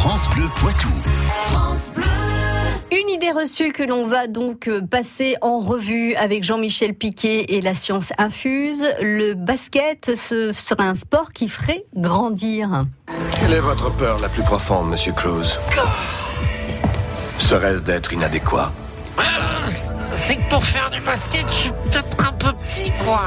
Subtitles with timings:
[0.00, 0.88] France Bleu Poitou.
[2.90, 7.74] Une idée reçue que l'on va donc passer en revue avec Jean-Michel Piquet et la
[7.74, 8.82] science infuse.
[9.02, 12.86] Le basket, ce serait un sport qui ferait grandir.
[13.38, 15.58] Quelle est votre peur la plus profonde, Monsieur Cruz
[17.38, 18.72] Serait-ce d'être inadéquat?
[20.14, 23.24] C'est que pour faire du basket, je suis peut-être un peu petit, quoi.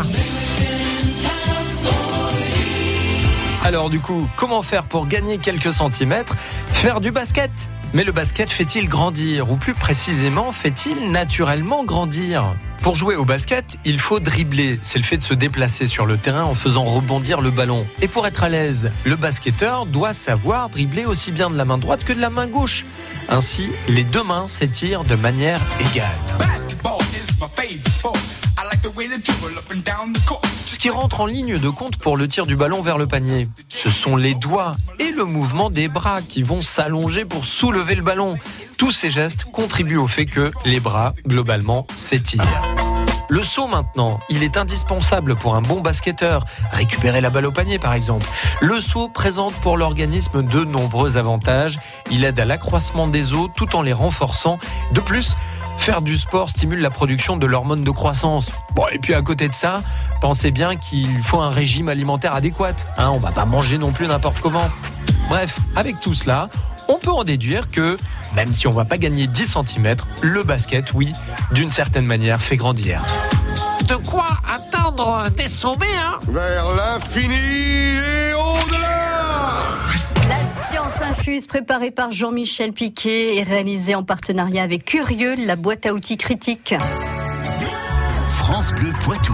[3.64, 6.36] Alors du coup, comment faire pour gagner quelques centimètres
[6.74, 7.50] Faire du basket?
[7.94, 9.50] Mais le basket fait-il grandir?
[9.52, 12.44] Ou plus précisément, fait-il naturellement grandir?
[12.82, 14.80] Pour jouer au basket, il faut dribbler.
[14.84, 17.86] C'est le fait de se déplacer sur le terrain en faisant rebondir le ballon.
[18.02, 21.78] Et pour être à l'aise, le basketteur doit savoir dribbler aussi bien de la main
[21.78, 22.84] droite que de la main gauche.
[23.30, 26.10] Ainsi, les deux mains s'étirent de manière égale.
[30.66, 33.48] Ce qui rentre en ligne de compte pour le tir du ballon vers le panier,
[33.70, 38.04] ce sont les doigts et le mouvement des bras qui vont s'allonger pour soulever le
[38.04, 38.38] ballon.
[38.78, 42.62] Tous ces gestes contribuent au fait que les bras, globalement, s'étirent.
[43.30, 46.46] Le saut maintenant, il est indispensable pour un bon basketteur.
[46.72, 48.28] Récupérer la balle au panier par exemple.
[48.62, 51.80] Le saut présente pour l'organisme de nombreux avantages.
[52.12, 54.60] Il aide à l'accroissement des os tout en les renforçant.
[54.92, 55.36] De plus,
[55.78, 58.48] Faire du sport stimule la production de l'hormone de croissance.
[58.74, 59.82] Bon, et puis à côté de ça,
[60.22, 62.74] pensez bien qu'il faut un régime alimentaire adéquat.
[62.98, 64.70] Hein, on va pas manger non plus n'importe comment.
[65.30, 66.50] Bref, avec tout cela,
[66.88, 67.98] on peut en déduire que,
[68.36, 71.14] même si on va pas gagner 10 cm, le basket, oui,
[71.52, 73.02] d'une certaine manière, fait grandir.
[73.88, 76.20] De quoi atteindre des sommets, hein?
[76.30, 77.63] Vers l'infini
[81.48, 86.76] préparée par Jean-Michel Piquet et réalisée en partenariat avec Curieux, la boîte à outils critique.
[88.28, 89.34] France Bleu Poitou.